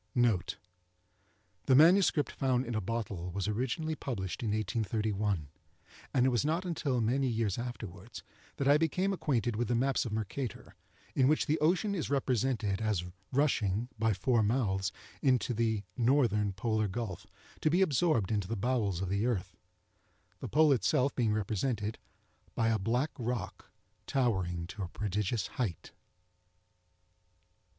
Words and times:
NOTE.—The 0.15 1.75
"MS. 1.75 2.11
Found 2.37 2.65
in 2.65 2.73
a 2.73 2.81
Bottle," 2.81 3.29
was 3.29 3.47
originally 3.47 3.93
published 3.93 4.41
in 4.41 4.49
1831, 4.49 5.49
and 6.11 6.25
it 6.25 6.29
was 6.29 6.43
not 6.43 6.65
until 6.65 6.99
many 7.01 7.27
years 7.27 7.59
afterwards 7.59 8.23
that 8.57 8.67
I 8.67 8.79
became 8.79 9.13
acquainted 9.13 9.55
with 9.55 9.67
the 9.67 9.75
maps 9.75 10.03
of 10.03 10.11
Mercator, 10.11 10.73
in 11.13 11.27
which 11.27 11.45
the 11.45 11.59
ocean 11.59 11.93
is 11.93 12.09
represented 12.09 12.81
as 12.81 13.03
rushing, 13.31 13.89
by 13.99 14.11
four 14.11 14.41
mouths, 14.41 14.91
into 15.21 15.53
the 15.53 15.83
(northern) 15.95 16.53
Polar 16.53 16.87
Gulf, 16.87 17.27
to 17.59 17.69
be 17.69 17.83
absorbed 17.83 18.31
into 18.31 18.47
the 18.47 18.57
bowels 18.57 19.01
of 19.03 19.09
the 19.09 19.27
earth; 19.27 19.55
the 20.39 20.47
Pole 20.47 20.71
itself 20.71 21.13
being 21.15 21.31
represented 21.31 21.99
by 22.55 22.69
a 22.69 22.79
black 22.79 23.11
rock, 23.19 23.69
towering 24.07 24.65
to 24.65 24.81
a 24.81 24.87
prodigious 24.87 25.45
height. 25.45 25.91